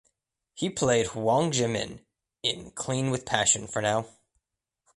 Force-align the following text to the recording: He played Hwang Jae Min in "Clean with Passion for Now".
He 0.55 0.71
played 0.71 1.09
Hwang 1.09 1.51
Jae 1.51 1.71
Min 1.71 2.03
in 2.41 2.71
"Clean 2.71 3.11
with 3.11 3.23
Passion 3.23 3.67
for 3.67 3.83
Now". 3.83 4.07